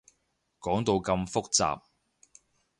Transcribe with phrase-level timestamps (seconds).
[0.61, 1.81] 講到咁複雜